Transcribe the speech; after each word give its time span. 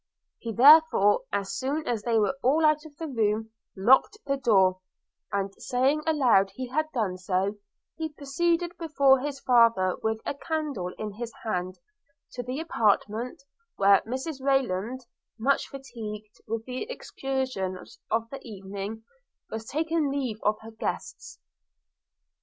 He 0.39 0.51
therefore, 0.51 1.25
as 1.31 1.53
soon 1.53 1.85
as 1.87 2.01
they 2.01 2.17
were 2.17 2.35
all 2.41 2.65
out 2.65 2.87
of 2.87 2.97
the 2.97 3.07
room, 3.07 3.51
locked 3.77 4.17
the 4.25 4.35
door, 4.35 4.79
and, 5.31 5.53
saying 5.61 6.01
aloud 6.07 6.49
he 6.55 6.69
had 6.69 6.87
done 6.91 7.19
so, 7.19 7.59
he 7.97 8.09
proceeded 8.09 8.75
before 8.79 9.19
his 9.19 9.39
father, 9.41 9.95
with 10.01 10.19
a 10.25 10.33
candle 10.33 10.91
in 10.97 11.11
his 11.11 11.31
hand, 11.43 11.77
to 12.31 12.41
the 12.41 12.59
apartment 12.59 13.43
where 13.75 14.01
Mrs 14.01 14.41
Rayland, 14.41 15.01
much 15.37 15.67
fatigued 15.67 16.35
with 16.47 16.65
the 16.65 16.89
exertions 16.89 17.99
of 18.09 18.27
the 18.31 18.39
evening, 18.41 19.03
was 19.51 19.65
taking 19.65 20.09
leave 20.09 20.39
of 20.41 20.57
her 20.61 20.71
guests. 20.71 21.37